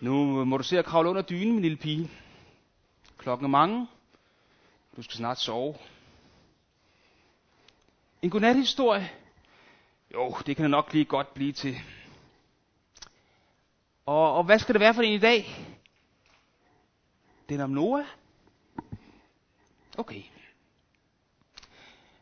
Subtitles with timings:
[0.00, 2.10] Nu må du se at kravle under dynen, min lille pige.
[3.18, 3.86] Klokken er mange.
[4.96, 5.74] Du skal snart sove.
[8.22, 9.10] En godnathistorie?
[10.14, 11.76] Jo, det kan det nok lige godt blive til.
[14.06, 15.66] Og, og hvad skal det være for en i dag?
[17.48, 18.04] Den om Noah?
[19.98, 20.22] Okay.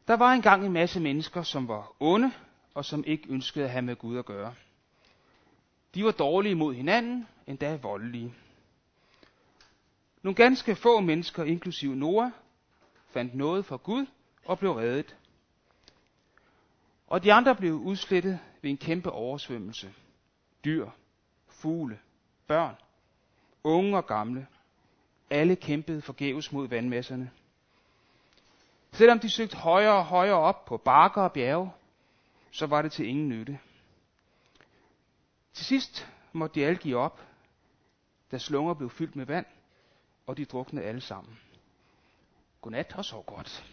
[0.09, 2.33] Der var engang en masse mennesker, som var onde,
[2.75, 4.55] og som ikke ønskede at have med Gud at gøre.
[5.95, 8.35] De var dårlige mod hinanden, endda voldelige.
[10.23, 12.31] Nogle ganske få mennesker, inklusive Noah,
[13.07, 14.07] fandt noget fra Gud
[14.45, 15.17] og blev reddet.
[17.07, 19.95] Og de andre blev udslettet ved en kæmpe oversvømmelse.
[20.65, 20.91] Dyr,
[21.47, 21.99] fugle,
[22.47, 22.75] børn,
[23.65, 24.47] unge og gamle.
[25.31, 27.31] Alle kæmpede forgæves mod vandmasserne.
[28.93, 31.73] Selvom de søgte højere og højere op på bakker og bjerge,
[32.51, 33.59] så var det til ingen nytte.
[35.53, 37.28] Til sidst måtte de alle give op,
[38.31, 39.47] da slunger blev fyldt med vand,
[40.27, 41.39] og de druknede alle sammen.
[42.61, 43.65] Godnat og sov godt.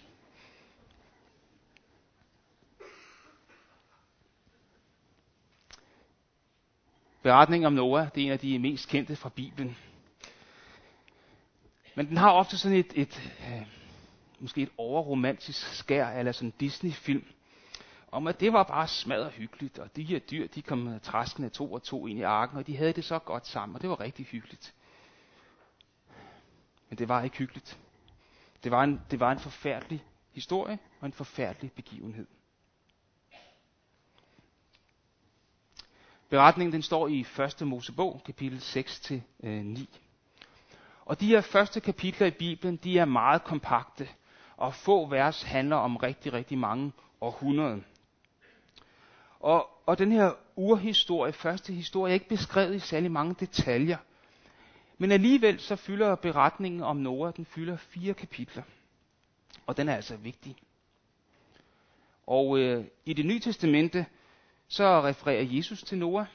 [7.24, 9.78] Beretningen om Noah, det er en af de mest kendte fra Bibelen.
[11.96, 13.68] Men den har ofte sådan et, et øh,
[14.40, 17.26] måske et overromantisk skær, eller sådan en Disney-film,
[18.16, 21.74] om at det var bare smadret hyggeligt, og de her dyr, de kom træskende to
[21.74, 24.00] og to ind i arken, og de havde det så godt sammen, og det var
[24.00, 24.74] rigtig hyggeligt.
[26.90, 27.80] Men det var ikke hyggeligt.
[28.64, 32.28] Det var en, det var en forfærdelig historie og en forfærdelig begivenhed.
[36.30, 37.26] Beretningen den står i
[37.62, 37.68] 1.
[37.68, 39.14] Mosebog, kapitel 6-9.
[39.44, 39.78] Øh,
[41.06, 44.10] og de her første kapitler i Bibelen, de er meget kompakte,
[44.58, 47.80] og få vers handler om rigtig, rigtig mange århundreder.
[49.46, 53.98] Og, og den her urhistorie, første historie, er ikke beskrevet i særlig mange detaljer.
[54.98, 58.64] Men alligevel så fylder beretningen om Noah, den fylder fire kapitler.
[59.68, 60.56] Og den er altså vigtig.
[62.28, 64.06] Og øh, i det nye testamente,
[64.68, 66.26] så refererer Jesus til Noah.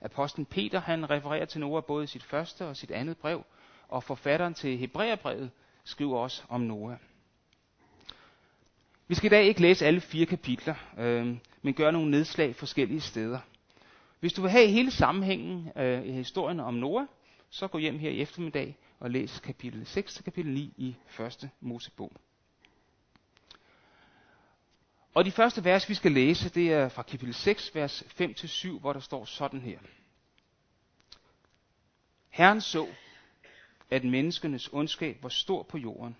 [0.00, 3.44] Apostlen Peter, han refererer til Noah både i sit første og sit andet brev,
[3.88, 5.50] og forfatteren til Hebræerbrevet
[5.84, 6.96] skriver også om Noah.
[9.10, 13.00] Vi skal i dag ikke læse alle fire kapitler, øh, men gøre nogle nedslag forskellige
[13.00, 13.38] steder.
[14.20, 17.06] Hvis du vil have hele sammenhængen øh, i historien om Noah,
[17.48, 21.50] så gå hjem her i eftermiddag og læs kapitel 6 til kapitel 9 i første
[21.60, 22.12] Mosebog.
[25.14, 28.92] Og de første vers, vi skal læse, det er fra kapitel 6, vers 5-7, hvor
[28.92, 29.78] der står sådan her.
[32.28, 32.86] Herren så,
[33.90, 36.16] at menneskenes ondskab var stor på jorden,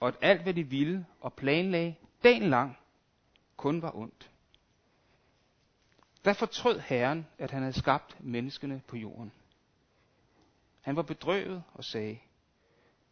[0.00, 1.94] og at alt, hvad de ville og planlagde
[2.24, 2.78] dagen lang,
[3.56, 4.30] kun var ondt.
[6.24, 9.32] Der fortrød Herren, at han havde skabt menneskene på jorden.
[10.80, 12.18] Han var bedrøvet og sagde,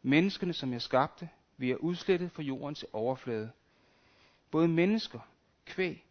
[0.03, 3.51] menneskene, som jeg skabte, vil jeg udslette fra jordens overflade.
[4.51, 5.21] Både mennesker,
[5.67, 6.05] kvæg,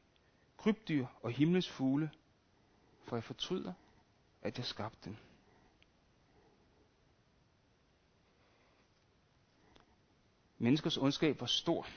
[0.57, 2.11] krybdyr og himlens fugle,
[3.03, 3.73] for jeg fortryder,
[4.41, 5.15] at jeg skabte dem.
[10.57, 11.87] Menneskers ondskab var stor.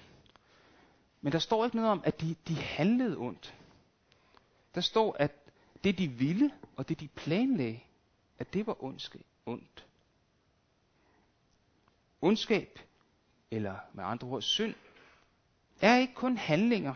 [1.22, 3.54] Men der står ikke noget om, at de, de handlede ondt.
[4.74, 5.32] Der står, at
[5.84, 7.80] det de ville, og det de planlagde,
[8.38, 9.86] at det var ondskab, ondt.
[12.20, 12.78] Ondskab,
[13.50, 14.74] eller med andre ord synd,
[15.80, 16.94] er ikke kun handlinger.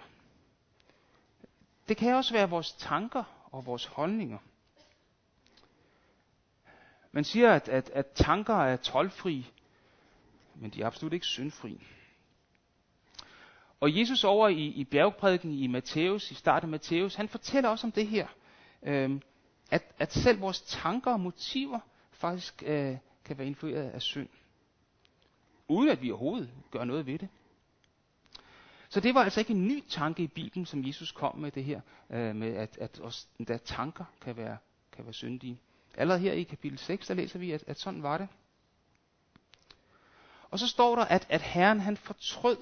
[1.88, 4.38] Det kan også være vores tanker og vores holdninger.
[7.12, 9.52] Man siger, at, at, at tanker er tolvfri,
[10.54, 11.86] men de er absolut ikke syndfri.
[13.80, 17.86] Og Jesus over i, i bjergprædiken i Matthæus, i starten af Matthæus, han fortæller også
[17.86, 18.26] om det her.
[18.82, 19.20] Øh,
[19.70, 24.28] at, at selv vores tanker og motiver faktisk øh, kan være influeret af synd.
[25.68, 27.28] Uden at vi overhovedet gør noget ved det.
[28.88, 31.64] Så det var altså ikke en ny tanke i Bibelen, som Jesus kom med det
[31.64, 31.80] her,
[32.10, 34.56] øh, med at, at også der tanker kan være,
[34.92, 35.60] kan være syndige.
[35.94, 38.28] Allerede her i kapitel 6, der læser vi, at, at sådan var det.
[40.50, 42.56] Og så står der, at, at Herren han fortrød,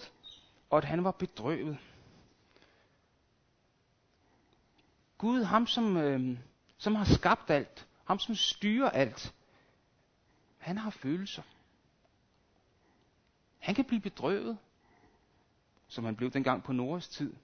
[0.70, 1.78] og at han var bedrøvet.
[5.18, 6.38] Gud, ham som, øh,
[6.78, 9.34] som har skabt alt, ham som styrer alt,
[10.58, 11.42] han har følelser.
[13.58, 14.58] Han kan blive bedrøvet,
[15.88, 17.34] som han blev dengang på Noras tid.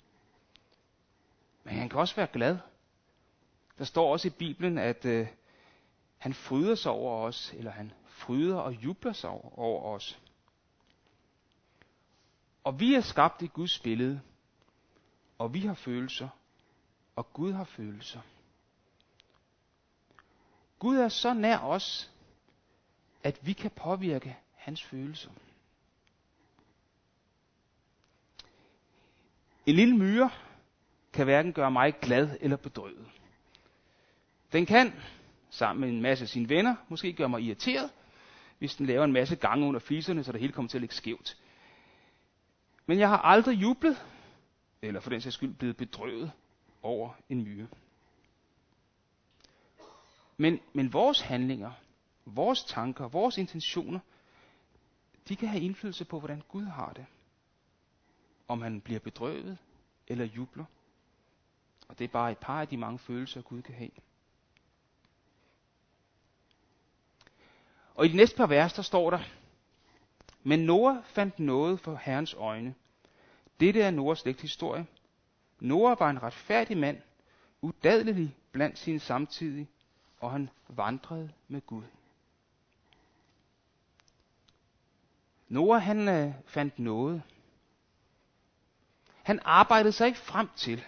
[1.64, 2.58] Men han kan også være glad.
[3.78, 5.26] Der står også i Bibelen, at øh,
[6.18, 10.20] han fryder sig over os, eller han fryder og jubler sig over, over os.
[12.64, 14.20] Og vi er skabt i Guds billede,
[15.38, 16.28] og vi har følelser,
[17.16, 18.20] og Gud har følelser.
[20.78, 22.10] Gud er så nær os,
[23.22, 25.30] at vi kan påvirke hans følelser.
[29.66, 30.30] En lille myre
[31.12, 33.06] kan hverken gøre mig glad eller bedrøvet.
[34.52, 34.92] Den kan,
[35.50, 37.90] sammen med en masse af sine venner, måske gøre mig irriteret,
[38.58, 40.94] hvis den laver en masse gange under fliserne, så det hele kommer til at ligge
[40.94, 41.36] skævt.
[42.90, 44.06] Men jeg har aldrig jublet,
[44.82, 46.32] eller for den sags skyld blevet bedrøvet
[46.82, 47.66] over en myre.
[50.36, 51.72] Men, men vores handlinger,
[52.24, 54.00] vores tanker, vores intentioner,
[55.28, 57.06] de kan have indflydelse på, hvordan Gud har det.
[58.48, 59.58] Om han bliver bedrøvet
[60.06, 60.64] eller jubler.
[61.88, 63.90] Og det er bare et par af de mange følelser, Gud kan have.
[67.94, 69.20] Og i de næste par vers, der står der,
[70.42, 72.74] Men Noah fandt noget for Herrens øjne.
[73.60, 74.86] Dette er Noahs slægthistorie.
[75.60, 77.02] Noah var en retfærdig mand,
[77.60, 79.68] udadelig blandt sine samtidige,
[80.20, 81.82] og han vandrede med Gud.
[85.48, 87.22] Noah han øh, fandt noget.
[89.22, 90.84] Han arbejdede sig ikke frem til.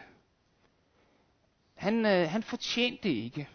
[1.75, 3.49] Han, øh, han fortjente det ikke.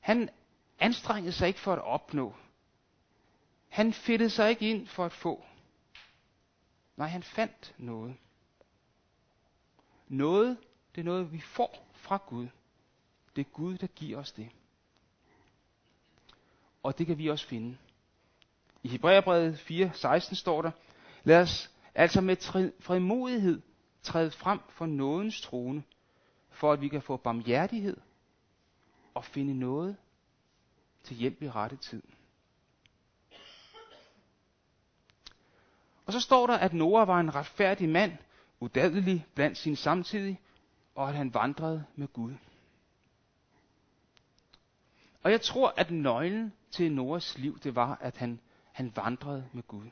[0.00, 0.30] Han
[0.78, 2.34] anstrengede sig ikke for at opnå.
[3.68, 5.44] Han fedtede sig ikke ind for at få.
[6.98, 8.16] Nej, han fandt noget.
[10.08, 10.56] Noget,
[10.94, 12.48] det er noget, vi får fra Gud.
[13.36, 14.48] Det er Gud, der giver os det.
[16.82, 17.76] Og det kan vi også finde.
[18.82, 20.70] I Hebræerbrevet 4:16 står der,
[21.24, 22.36] lad os altså med
[22.80, 23.62] frimodighed
[24.02, 25.82] træde frem for nådens trone,
[26.50, 27.96] for at vi kan få barmhjertighed
[29.14, 29.96] og finde noget
[31.04, 32.02] til hjælp i rette tid.
[36.08, 38.12] Og så står der, at Noah var en retfærdig mand,
[38.60, 40.40] udadelig blandt sin samtidige,
[40.94, 42.34] og at han vandrede med Gud.
[45.22, 48.40] Og jeg tror, at nøglen til Noahs liv, det var, at han,
[48.72, 49.86] han vandrede med Gud.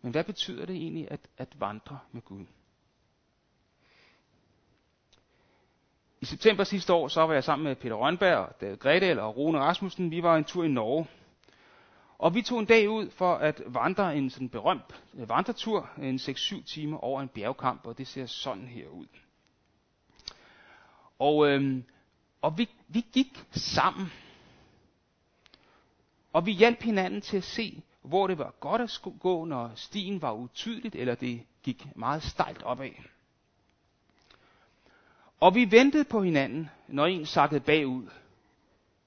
[0.00, 2.46] Men hvad betyder det egentlig at, at vandre med Gud?
[6.20, 9.58] I september sidste år, så var jeg sammen med Peter Rønberg, David Gredel og Rune
[9.58, 10.10] Rasmussen.
[10.10, 11.06] Vi var en tur i Norge.
[12.22, 16.16] Og vi tog en dag ud for at vandre en sådan berømt øh, vandretur, en
[16.16, 19.06] 6-7 timer over en bjergkamp, og det ser sådan her ud.
[21.18, 21.84] Og, øhm,
[22.42, 24.12] og vi, vi gik sammen.
[26.32, 30.22] Og vi hjalp hinanden til at se, hvor det var godt at gå, når stien
[30.22, 32.90] var utydeligt, eller det gik meget stejlt opad.
[35.40, 38.08] Og vi ventede på hinanden, når en sakkede bagud.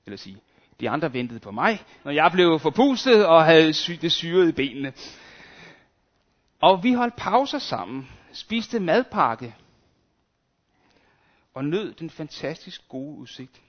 [0.06, 0.38] Eller sige,
[0.80, 4.52] de andre ventede på mig, når jeg blev forpustet og havde sy- det syret i
[4.52, 4.94] benene.
[6.62, 9.56] Og vi holdt pauser sammen, spiste madpakke
[11.54, 13.62] og nød den fantastisk gode udsigt.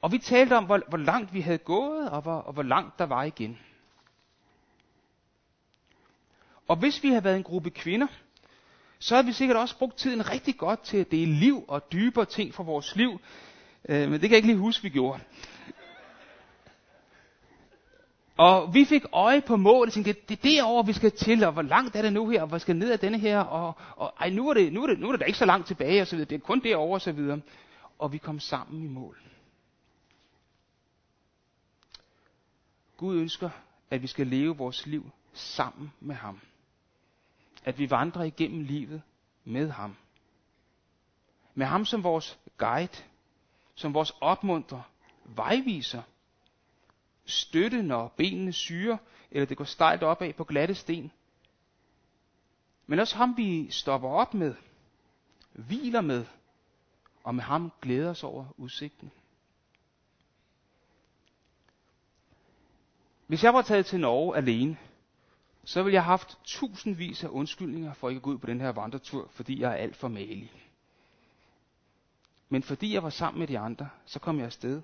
[0.00, 2.98] Og vi talte om, hvor, hvor langt vi havde gået, og hvor, og hvor langt
[2.98, 3.58] der var igen.
[6.68, 8.06] Og hvis vi havde været en gruppe kvinder,
[8.98, 12.24] så havde vi sikkert også brugt tiden rigtig godt til at dele liv og dybere
[12.24, 13.20] ting fra vores liv.
[13.88, 15.20] Øh, men det kan jeg ikke lige huske, vi gjorde.
[18.36, 21.62] Og vi fik øje på målet, tænkte, det er derovre, vi skal til, og hvor
[21.62, 24.30] langt er det nu her, og hvor skal ned af denne her, og, og ej,
[24.30, 26.06] nu er, det, nu, er det, nu er det da ikke så langt tilbage, og
[26.06, 26.28] så videre.
[26.28, 27.40] det er kun derovre, og så videre.
[27.98, 29.18] Og vi kom sammen i mål.
[32.96, 33.50] Gud ønsker,
[33.90, 36.40] at vi skal leve vores liv sammen med ham
[37.68, 39.02] at vi vandrer igennem livet
[39.44, 39.96] med ham.
[41.54, 43.02] Med ham som vores guide,
[43.78, 44.82] som vores opmunter,
[45.24, 46.02] vejviser,
[47.24, 48.96] støtte, når benene syrer,
[49.30, 51.12] eller det går stejlt opad på glatte sten.
[52.86, 54.54] Men også ham, vi stopper op med,
[55.52, 56.26] hviler med,
[57.24, 59.10] og med ham glæder os over udsigten.
[63.26, 64.78] Hvis jeg var taget til Norge alene,
[65.64, 68.60] så ville jeg have haft tusindvis af undskyldninger for ikke at gå ud på den
[68.60, 70.67] her vandretur, fordi jeg er alt for malig.
[72.48, 74.82] Men fordi jeg var sammen med de andre, så kom jeg afsted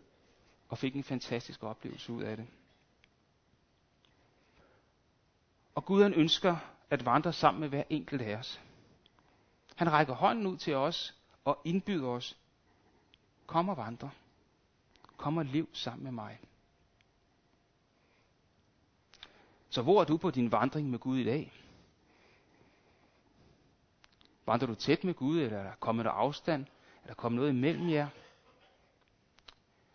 [0.68, 2.46] og fik en fantastisk oplevelse ud af det.
[5.74, 6.56] Og Gud han ønsker
[6.90, 8.60] at vandre sammen med hver enkelt af os.
[9.76, 12.38] Han rækker hånden ud til os og indbyder os.
[13.46, 14.10] Kom og vandre.
[15.16, 16.40] Kom og lev sammen med mig.
[19.70, 21.52] Så hvor er du på din vandring med Gud i dag?
[24.46, 26.66] Vandrer du tæt med Gud, eller er der kommet der afstand?
[27.04, 28.08] Er der kommet noget imellem jer?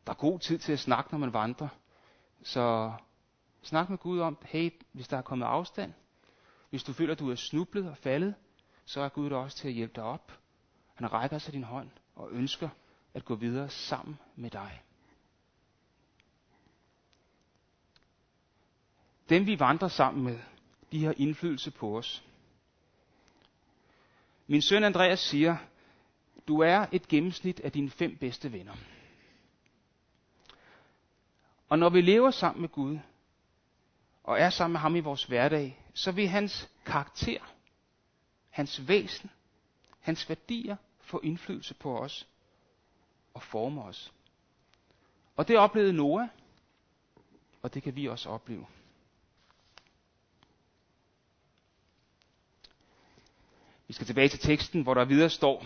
[0.06, 1.68] Der er god tid til at snakke, når man vandrer.
[2.44, 2.94] Så
[3.62, 5.94] snak med Gud om, hey, hvis der er kommet afstand,
[6.70, 8.36] hvis du føler, at du er snublet og faldet,
[8.86, 10.40] så er Gud der også til at hjælpe dig op.
[10.96, 12.70] Han rækker sig din hånd og ønsker
[13.14, 14.84] at gå videre sammen med dig.
[19.30, 20.40] Dem vi vandrer sammen med,
[20.92, 22.24] de har indflydelse på os.
[24.48, 25.58] Min søn Andreas siger,
[26.50, 28.76] du er et gennemsnit af dine fem bedste venner.
[31.70, 33.00] Og når vi lever sammen med Gud,
[34.24, 37.40] og er sammen med ham i vores hverdag, så vil hans karakter,
[38.50, 39.30] hans væsen,
[40.00, 42.28] hans værdier få indflydelse på os
[43.34, 44.14] og forme os.
[45.36, 46.28] Og det oplevede Noah,
[47.62, 48.66] og det kan vi også opleve.
[53.88, 55.66] Vi skal tilbage til teksten, hvor der videre står,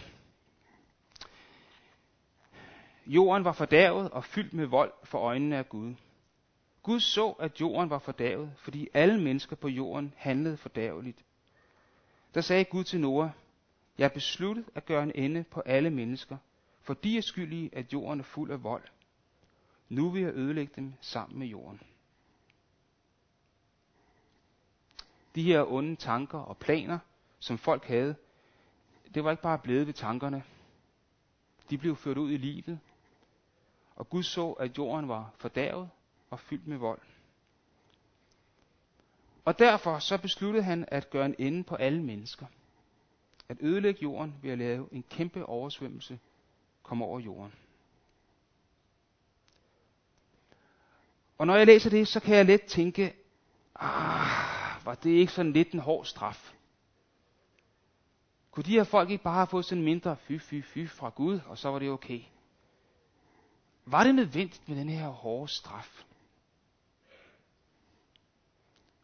[3.05, 5.95] Jorden var fordærvet og fyldt med vold for øjnene af Gud.
[6.83, 11.25] Gud så, at jorden var fordærvet, fordi alle mennesker på jorden handlede fordærveligt.
[12.33, 13.29] Der sagde Gud til Noah,
[13.97, 16.37] jeg er besluttet at gøre en ende på alle mennesker,
[16.81, 18.83] for de er skyldige, at jorden er fuld af vold.
[19.89, 21.81] Nu vil jeg ødelægge dem sammen med jorden.
[25.35, 26.99] De her onde tanker og planer,
[27.39, 28.15] som folk havde,
[29.13, 30.43] det var ikke bare blevet ved tankerne.
[31.69, 32.79] De blev ført ud i livet.
[33.95, 35.89] Og Gud så, at jorden var fordærvet
[36.29, 36.99] og fyldt med vold.
[39.45, 42.45] Og derfor så besluttede han at gøre en ende på alle mennesker.
[43.49, 46.19] At ødelægge jorden ved at lave en kæmpe oversvømmelse
[46.83, 47.53] komme over jorden.
[51.37, 53.13] Og når jeg læser det, så kan jeg let tænke,
[53.75, 56.53] ah, var det ikke sådan lidt en hård straf?
[58.51, 61.09] Kunne de her folk ikke bare have fået sådan en mindre fy, fy, fy fra
[61.09, 62.21] Gud, og så var det okay?
[63.85, 66.03] Var det nødvendigt med den her hårde straf?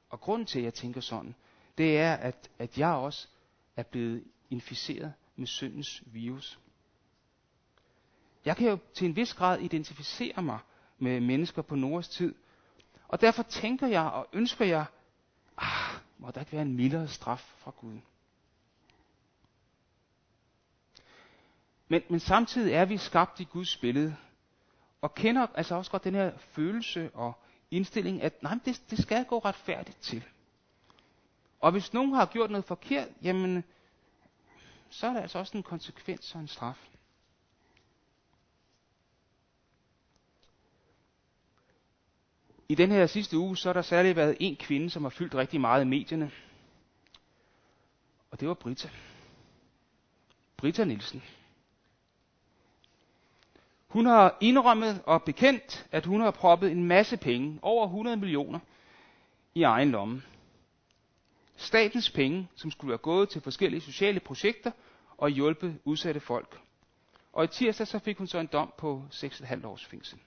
[0.09, 1.35] Og grunden til, at jeg tænker sådan,
[1.77, 3.27] det er, at, at jeg også
[3.75, 6.59] er blevet inficeret med syndens virus.
[8.45, 10.59] Jeg kan jo til en vis grad identificere mig
[10.97, 12.35] med mennesker på Noras tid.
[13.07, 14.85] Og derfor tænker jeg og ønsker jeg,
[15.57, 17.99] ah, må der ikke være en mildere straf fra Gud.
[21.87, 24.15] Men, men samtidig er vi skabt i Guds billede,
[25.01, 27.33] og kender altså også godt den her følelse og
[27.71, 30.23] indstilling, at nej, det, det skal gå retfærdigt til.
[31.59, 33.63] Og hvis nogen har gjort noget forkert, jamen,
[34.89, 36.89] så er der altså også en konsekvens og en straf.
[42.69, 45.35] I den her sidste uge, så har der særligt været en kvinde, som har fyldt
[45.35, 46.31] rigtig meget i medierne.
[48.31, 48.89] Og det var Brita.
[50.57, 51.23] Brita Nielsen.
[53.89, 58.59] Hun har indrømmet og bekendt, at hun har proppet en masse penge, over 100 millioner,
[59.55, 60.21] i egen lomme.
[61.55, 64.71] Statens penge, som skulle være gået til forskellige sociale projekter
[65.17, 66.61] og hjulpe udsatte folk.
[67.33, 70.19] Og i tirsdag så fik hun så en dom på 6,5 års fængsel.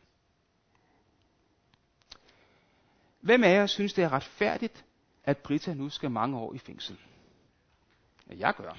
[3.20, 4.84] Hvem af jer synes, det er retfærdigt,
[5.24, 6.98] at Britta nu skal mange år i fængsel?
[8.30, 8.76] Ja, jeg gør.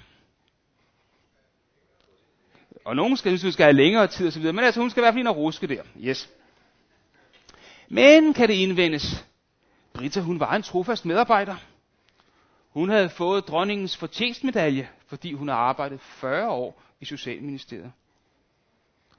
[2.86, 5.04] Og nogen skal synes, hun skal have længere tid osv., men altså hun skal i
[5.04, 5.84] hvert fald ind og ruske der.
[6.00, 6.30] Yes.
[7.88, 9.26] Men kan det indvendes,
[9.94, 11.56] Britta hun var en trofast medarbejder.
[12.70, 17.92] Hun havde fået dronningens fortjenstmedalje, fordi hun har arbejdet 40 år i Socialministeriet.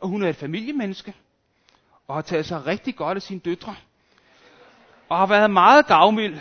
[0.00, 1.14] Og hun er et familiemenneske,
[2.08, 3.76] og har taget sig rigtig godt af sine døtre.
[5.08, 6.38] Og har været meget gavmild,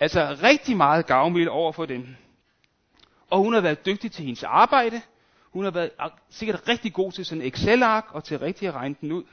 [0.00, 2.16] altså rigtig meget gavmild over for dem.
[3.30, 5.02] Og hun har været dygtig til hendes arbejde,
[5.58, 5.90] hun har været
[6.30, 9.24] sikkert rigtig god til sådan en Excel-ark og til rigtig at regne den ud.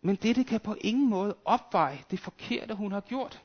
[0.00, 3.42] Men dette kan på ingen måde opveje det forkerte, hun har gjort.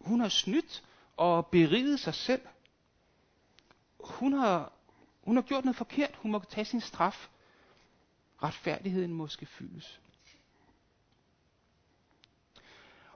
[0.00, 0.84] Hun har snydt
[1.16, 2.42] og beriget sig selv.
[4.00, 4.72] Hun har,
[5.22, 6.16] hun har gjort noget forkert.
[6.16, 7.28] Hun må tage sin straf.
[8.42, 10.00] Retfærdigheden måske fyldes.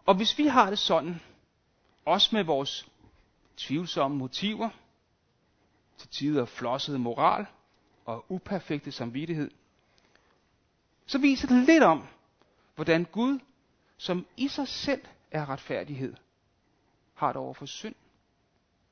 [0.07, 1.21] Og hvis vi har det sådan,
[2.05, 2.89] også med vores
[3.59, 4.71] tvivlsomme motiver,
[5.97, 7.47] til tider flosset moral
[8.05, 9.51] og uperfekte samvittighed,
[11.07, 12.07] så viser det lidt om,
[12.75, 13.39] hvordan Gud,
[13.97, 16.15] som i sig selv er retfærdighed,
[17.15, 17.95] har det over for synd,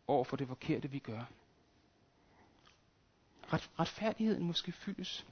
[0.06, 1.24] over for det forkerte, vi gør.
[3.52, 5.26] Ret, retfærdigheden måske fyldes.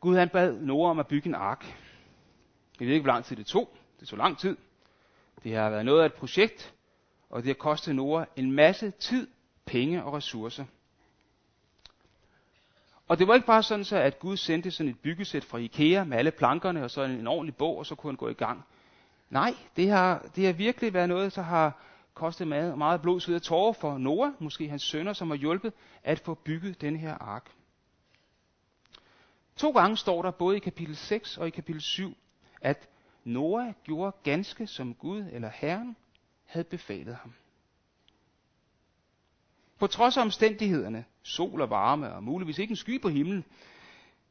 [0.00, 1.81] Gud han bad Noah om at bygge en ark.
[2.80, 3.76] Jeg ved ikke, hvor lang tid det tog.
[4.00, 4.56] Det tog lang tid.
[5.44, 6.74] Det har været noget af et projekt,
[7.30, 9.28] og det har kostet Nora en masse tid,
[9.64, 10.64] penge og ressourcer.
[13.08, 16.04] Og det var ikke bare sådan, så at Gud sendte sådan et byggesæt fra Ikea
[16.04, 18.64] med alle plankerne og så en ordentlig bog, og så kunne han gå i gang.
[19.30, 21.82] Nej, det har, det har virkelig været noget, der har
[22.14, 25.72] kostet meget, meget blod, sved og tårer for Noah, måske hans sønner, som har hjulpet
[26.02, 27.50] at få bygget den her ark.
[29.56, 32.16] To gange står der både i kapitel 6 og i kapitel 7,
[32.62, 32.88] at
[33.24, 35.96] Noah gjorde ganske som Gud eller Herren
[36.44, 37.32] havde befalet ham.
[39.78, 43.44] På trods af omstændighederne, sol og varme og muligvis ikke en sky på himlen,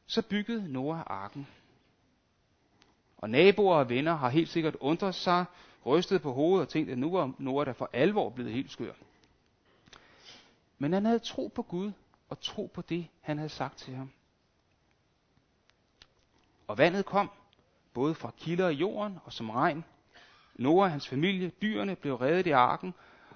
[0.06, 1.46] så byggede Noah arken.
[3.16, 5.44] Og naboer og venner har helt sikkert undret sig,
[5.86, 8.92] rystet på hovedet og tænkt, at nu var Noah der for alvor blevet helt skør.
[10.78, 11.92] Men han havde tro på Gud
[12.28, 14.10] og tro på det, han havde sagt til ham.
[16.66, 17.30] Og vandet kom,
[17.94, 19.84] både fra kilder i jorden og som regn.
[20.54, 22.94] Noah og hans familie, dyrene, blev reddet i arken,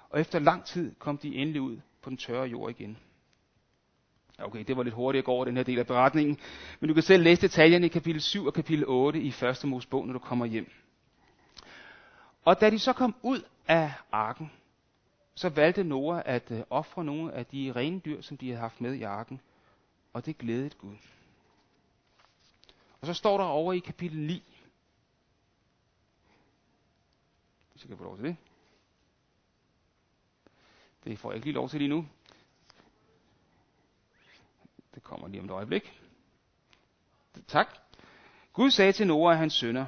[0.09, 2.97] og efter lang tid kom de endelig ud på den tørre jord igen.
[4.39, 6.37] Okay, det var lidt hurtigt at gå over den her del af beretningen,
[6.79, 9.65] men du kan selv læse detaljerne i kapitel 7 og kapitel 8 i 1.
[9.65, 10.71] Mosebog, når du kommer hjem.
[12.45, 14.51] Og da de så kom ud af arken,
[15.35, 18.81] så valgte Noah at øh, ofre nogle af de rene dyr, som de havde haft
[18.81, 19.41] med i arken,
[20.13, 20.95] og det glædede Gud.
[23.01, 24.43] Og så står der over i kapitel 9,
[27.71, 28.35] hvis jeg kan få lov til det.
[31.03, 32.07] Det får jeg ikke lige lov til lige nu.
[34.95, 36.01] Det kommer lige om et øjeblik.
[37.47, 37.67] Tak.
[38.53, 39.85] Gud sagde til Noah og hans sønner,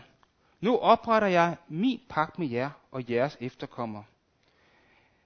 [0.62, 4.06] nu opretter jeg min pagt med jer og jeres efterkommere.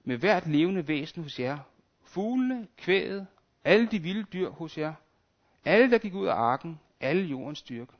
[0.04, 1.58] Med hvert levende væsen hos jer,
[2.02, 3.26] fuglene, kvæget,
[3.64, 4.94] alle de vilde dyr hos jer,
[5.64, 7.92] alle der gik ud af arken, alle jordens styrke.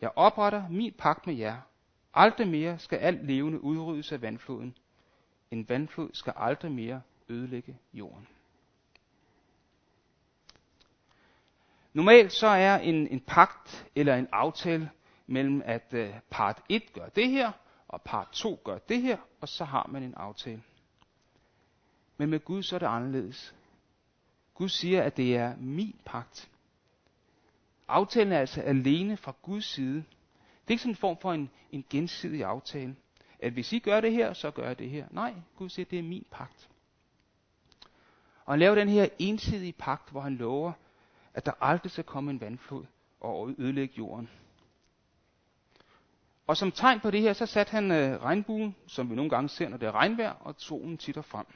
[0.00, 1.56] Jeg opretter min pagt med jer.
[2.14, 4.76] Aldrig mere skal alt levende udryddes af vandfloden.
[5.50, 8.28] En vandflod skal aldrig mere ødelægge jorden.
[11.92, 14.90] Normalt så er en, en pagt eller en aftale
[15.26, 17.52] mellem, at uh, part 1 gør det her,
[17.88, 20.62] og part 2 gør det her, og så har man en aftale.
[22.16, 23.54] Men med Gud så er det anderledes.
[24.54, 26.51] Gud siger, at det er min pagt.
[27.88, 29.94] Aftalen er altså alene fra Guds side.
[29.94, 32.96] Det er ikke sådan en form for en, en gensidig aftale.
[33.38, 35.06] At hvis I gør det her, så gør jeg det her.
[35.10, 36.68] Nej, Gud siger, det er min pagt.
[38.44, 40.72] Og han laver den her ensidige pagt, hvor han lover,
[41.34, 42.84] at der aldrig skal komme en vandflod
[43.20, 44.30] og ødelægge jorden.
[46.46, 49.48] Og som tegn på det her, så satte han øh, regnbuen, som vi nogle gange
[49.48, 51.46] ser, når det er regnvejr, og solen titter frem.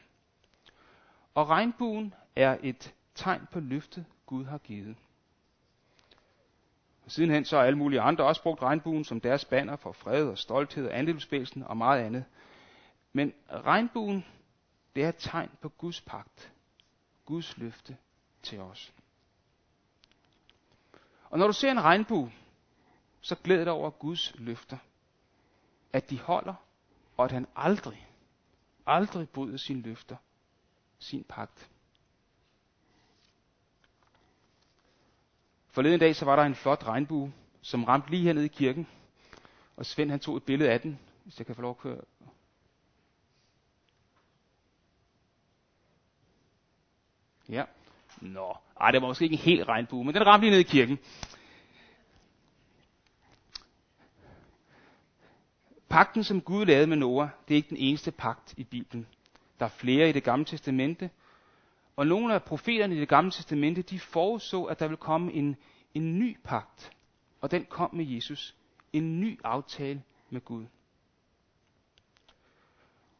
[1.35, 4.97] Og regnbuen er et tegn på løftet, Gud har givet.
[7.07, 10.39] Sidenhen så har alle mulige andre også brugt regnbuen som deres banner for fred og
[10.39, 12.25] stolthed og andelsbevægelsen og meget andet.
[13.13, 14.25] Men regnbuen,
[14.97, 16.53] det er et tegn på Guds pagt.
[17.25, 17.97] Guds løfte
[18.43, 18.93] til os.
[21.31, 22.33] Og når du ser en regnbue,
[23.21, 24.79] så glæd dig over Guds løfter.
[25.93, 26.55] At de holder,
[27.17, 28.09] og at han aldrig,
[28.87, 30.17] aldrig bryder sine løfter,
[30.99, 31.71] sin pagt.
[35.77, 38.87] Forleden dag så var der en flot regnbue, som ramte lige hernede i kirken.
[39.77, 42.01] Og Svend han tog et billede af den, hvis jeg kan få lov at køre.
[47.49, 47.65] Ja.
[48.21, 50.63] Nå, ej, det var måske ikke en helt regnbue, men den ramte lige ned i
[50.63, 50.99] kirken.
[55.89, 59.07] Pakten, som Gud lavede med Noah, det er ikke den eneste pagt i Bibelen.
[59.59, 61.11] Der er flere i det gamle testamente,
[61.97, 65.57] og nogle af profeterne i det gamle testamente, de forudså, at der ville komme en,
[65.95, 66.93] en ny pagt.
[67.41, 68.57] Og den kom med Jesus.
[68.93, 70.67] En ny aftale med Gud.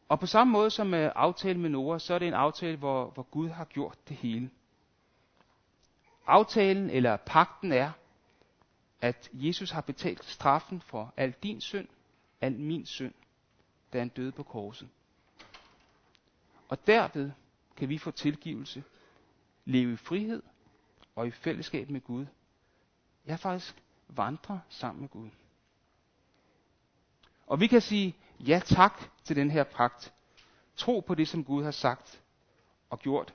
[0.09, 3.09] Og på samme måde som med aftalen med Noah, så er det en aftale, hvor,
[3.09, 4.49] hvor Gud har gjort det hele.
[6.27, 7.91] Aftalen eller pakten er,
[9.01, 11.87] at Jesus har betalt straffen for al din synd,
[12.41, 13.13] al min synd,
[13.93, 14.89] da han døde på korset.
[16.69, 17.31] Og derved
[17.77, 18.83] kan vi få tilgivelse,
[19.65, 20.43] leve i frihed
[21.15, 22.25] og i fællesskab med Gud.
[23.25, 23.75] Jeg faktisk
[24.07, 25.29] vandre sammen med Gud.
[27.47, 30.13] Og vi kan sige ja tak til den her pagt.
[30.75, 32.21] Tro på det, som Gud har sagt
[32.89, 33.33] og gjort,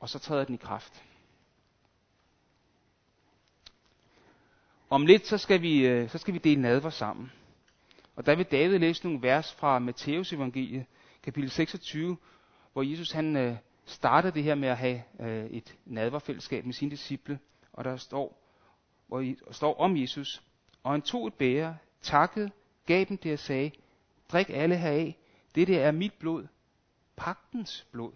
[0.00, 1.04] og så træder den i kraft.
[4.90, 7.32] Om lidt, så skal vi, øh, så skal vi dele nadver sammen.
[8.16, 10.86] Og der vil David læse nogle vers fra Matteus evangelie,
[11.22, 12.16] kapitel 26,
[12.72, 16.90] hvor Jesus han øh, startede det her med at have øh, et nadverfællesskab med sine
[16.90, 17.38] disciple,
[17.72, 18.38] og der står,
[19.06, 20.42] hvor I, står om Jesus,
[20.82, 22.50] og han tog et bære, takkede,
[22.86, 23.70] gav dem det og sagde,
[24.32, 25.16] drik alle heraf,
[25.54, 26.46] det der er mit blod,
[27.16, 28.12] pagtens blod,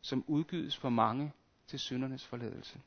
[0.00, 1.32] som udgives for mange
[1.66, 2.80] til syndernes forladelse.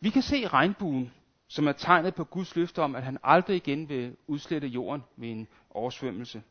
[0.00, 1.12] Vi kan se regnbuen
[1.48, 5.28] som er tegnet på Guds løfte om, at han aldrig igen vil udslette jorden ved
[5.28, 6.42] en oversvømmelse.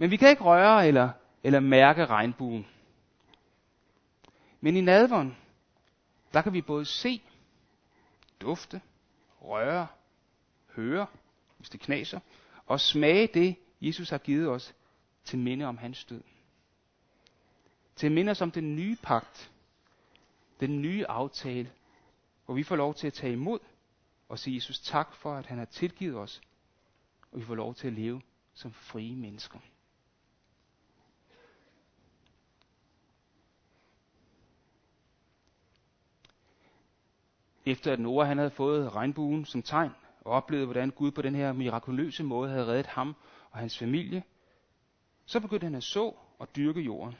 [0.00, 1.10] Men vi kan ikke røre eller,
[1.42, 2.66] eller mærke regnbuen.
[4.60, 5.32] Men i nadvånd,
[6.32, 7.22] der kan vi både se,
[8.40, 8.80] dufte,
[9.42, 9.86] røre,
[10.74, 11.06] høre,
[11.56, 12.20] hvis det knaser,
[12.66, 14.74] og smage det, Jesus har givet os
[15.24, 16.22] til minde om hans død.
[17.96, 19.50] Til minde os om den nye pagt,
[20.60, 21.72] den nye aftale,
[22.44, 23.58] hvor vi får lov til at tage imod
[24.28, 26.40] og sige Jesus tak for, at han har tilgivet os,
[27.32, 28.22] og vi får lov til at leve
[28.54, 29.58] som frie mennesker.
[37.68, 41.34] Efter at Noah han havde fået regnbuen som tegn, og oplevet, hvordan Gud på den
[41.34, 43.16] her mirakuløse måde havde reddet ham
[43.50, 44.22] og hans familie,
[45.26, 47.14] så begyndte han at så og dyrke jorden.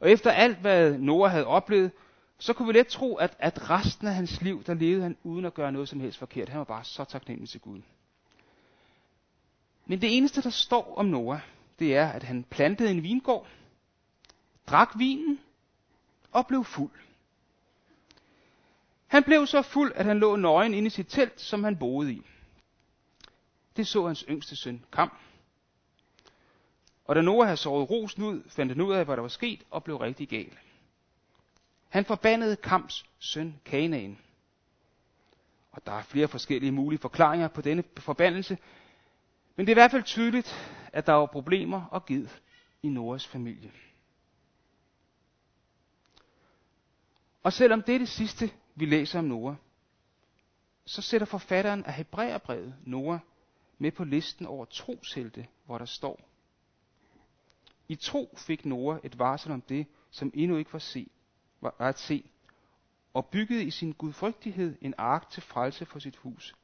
[0.00, 1.90] Og efter alt, hvad Noah havde oplevet,
[2.38, 5.44] så kunne vi let tro, at, at resten af hans liv, der levede han uden
[5.44, 6.48] at gøre noget som helst forkert.
[6.48, 7.80] Han var bare så taknemmelig til Gud.
[9.86, 11.40] Men det eneste, der står om Noah,
[11.78, 13.46] det er, at han plantede en vingård,
[14.66, 15.40] drak vinen
[16.32, 16.90] og blev fuld.
[19.06, 22.12] Han blev så fuld, at han lå nøgen inde i sit telt, som han boede
[22.12, 22.22] i.
[23.76, 25.12] Det så hans yngste søn, Kam.
[27.04, 29.62] Og da Noah havde sovet rosen ud, fandt han ud af, hvad der var sket,
[29.70, 30.58] og blev rigtig gal.
[31.88, 34.18] Han forbandede Kams søn Kanaan.
[35.72, 38.58] Og der er flere forskellige mulige forklaringer på denne forbandelse,
[39.56, 42.28] men det er i hvert fald tydeligt, at der var problemer og gid
[42.82, 43.72] i Noras familie.
[47.42, 49.56] Og selvom det er det sidste, vi læser om Noah,
[50.84, 53.18] så sætter forfatteren af Hebræerbrevet Noah
[53.78, 56.20] med på listen over troshelte, hvor der står,
[57.88, 61.10] I tro fik Noah et varsel om det, som endnu ikke var, se,
[61.60, 62.30] var at se,
[63.14, 66.56] og byggede i sin gudfrygtighed en ark til frelse for sit hus.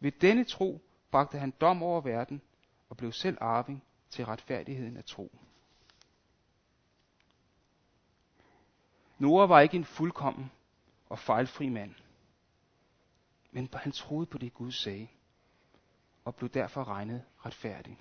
[0.00, 2.42] Ved denne tro bragte han dom over verden
[2.88, 5.32] og blev selv arving til retfærdigheden af tro.
[9.18, 10.50] Noah var ikke en fuldkommen
[11.12, 11.94] og fejlfri mand.
[13.50, 15.08] Men han troede på det, Gud sagde,
[16.24, 17.98] og blev derfor regnet retfærdig.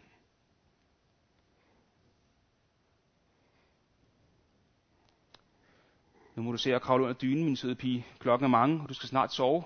[6.36, 8.06] Nu må du se at kravle under dynen, min søde pige.
[8.20, 9.64] Klokken er mange, og du skal snart sove.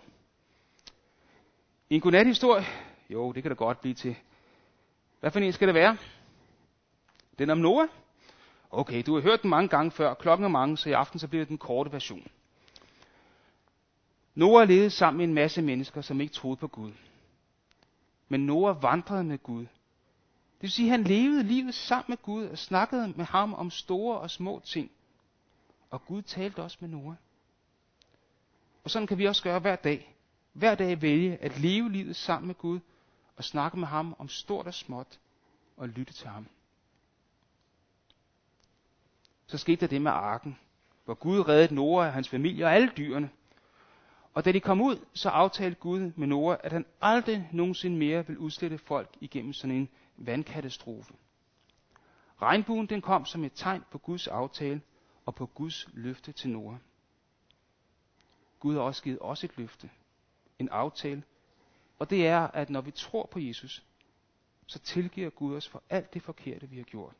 [1.89, 2.63] En godnat-historie?
[3.09, 4.15] Jo, det kan det godt blive til.
[5.19, 5.97] Hvad for en skal det være?
[7.39, 7.87] Den om Noah?
[8.71, 10.13] Okay, du har hørt den mange gange før.
[10.13, 12.27] Klokken er mange, så i aften så bliver det den korte version.
[14.35, 16.91] Noah levede sammen med en masse mennesker, som ikke troede på Gud.
[18.29, 19.61] Men Noah vandrede med Gud.
[20.55, 23.71] Det vil sige, at han levede livet sammen med Gud og snakkede med ham om
[23.71, 24.91] store og små ting.
[25.89, 27.15] Og Gud talte også med Noah.
[28.83, 30.15] Og sådan kan vi også gøre hver dag.
[30.53, 32.79] Hver dag vælge at leve livet sammen med Gud
[33.37, 35.19] og snakke med ham om stort og småt
[35.77, 36.47] og lytte til ham.
[39.47, 40.57] Så skete der det med arken,
[41.05, 43.29] hvor Gud reddede Noah og hans familie og alle dyrene.
[44.35, 48.27] Og da de kom ud, så aftalte Gud med Noah, at han aldrig nogensinde mere
[48.27, 51.13] vil udslette folk igennem sådan en vandkatastrofe.
[52.41, 54.81] Regnbuen den kom som et tegn på Guds aftale
[55.25, 56.77] og på Guds løfte til Noah.
[58.59, 59.89] Gud har også givet os et løfte,
[60.59, 61.23] en aftale,
[61.99, 63.83] og det er, at når vi tror på Jesus,
[64.65, 67.15] så tilgiver Gud os for alt det forkerte, vi har gjort.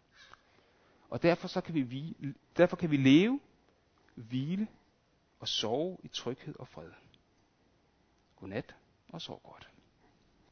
[1.10, 2.16] Og derfor, så kan vi,
[2.58, 3.40] derfor kan vi leve,
[4.16, 4.68] hvile
[5.40, 6.92] og sove i tryghed og fred.
[8.46, 8.76] Godnat
[9.10, 9.75] og sov godt.